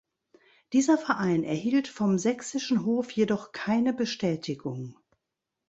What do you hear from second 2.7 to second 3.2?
Hof